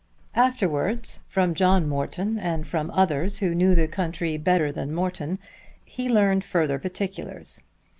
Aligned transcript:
Afterwards, 0.33 1.19
from 1.27 1.53
John 1.53 1.87
Morton, 1.87 2.39
and 2.39 2.65
from 2.65 2.89
others 2.89 3.37
who 3.37 3.53
knew 3.53 3.75
the 3.75 3.87
country 3.87 4.35
better 4.35 4.71
than 4.71 4.95
Morton, 4.95 5.37
he 5.85 6.09
learned 6.09 6.43
further 6.43 6.79
particulars. 6.79 7.61